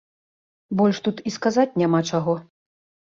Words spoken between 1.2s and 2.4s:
і сказаць няма чаго.